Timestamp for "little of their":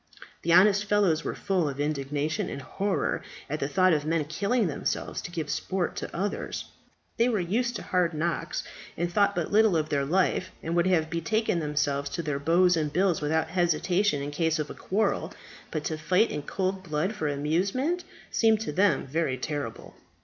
9.51-10.03